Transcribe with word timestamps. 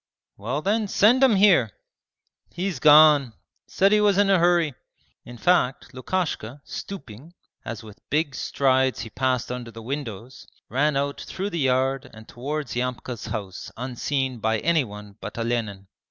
'Well 0.35 0.63
then 0.63 0.87
send 0.87 1.21
him 1.23 1.35
here!' 1.35 1.69
'He's 2.51 2.79
gone; 2.79 3.33
said 3.67 3.91
he 3.91 4.01
was 4.01 4.17
in 4.17 4.31
a 4.31 4.39
hurry.' 4.39 4.73
In 5.25 5.37
fact, 5.37 5.93
Lukashka, 5.93 6.59
stooping, 6.65 7.35
as 7.63 7.83
with 7.83 7.99
big 8.09 8.33
strides 8.33 9.01
he 9.01 9.11
passed 9.11 9.51
under 9.51 9.69
the 9.69 9.83
windows, 9.83 10.47
ran 10.69 10.97
out 10.97 11.21
through 11.21 11.51
the 11.51 11.59
yard 11.59 12.09
and 12.15 12.27
towards 12.27 12.75
Yamka's 12.75 13.27
house 13.27 13.71
unseen 13.77 14.39
by 14.39 14.57
anyone 14.57 15.17
but 15.21 15.37
Olenin. 15.37 15.85